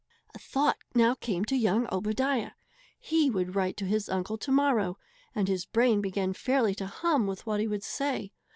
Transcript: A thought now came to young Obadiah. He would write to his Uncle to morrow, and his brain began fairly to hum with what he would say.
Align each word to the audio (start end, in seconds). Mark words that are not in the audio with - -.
A 0.33 0.39
thought 0.39 0.79
now 0.95 1.13
came 1.13 1.45
to 1.45 1.55
young 1.55 1.87
Obadiah. 1.91 2.53
He 2.99 3.29
would 3.29 3.53
write 3.53 3.77
to 3.77 3.85
his 3.85 4.09
Uncle 4.09 4.35
to 4.35 4.51
morrow, 4.51 4.97
and 5.35 5.47
his 5.47 5.65
brain 5.67 6.01
began 6.01 6.33
fairly 6.33 6.73
to 6.73 6.87
hum 6.87 7.27
with 7.27 7.45
what 7.45 7.59
he 7.59 7.67
would 7.67 7.83
say. 7.83 8.31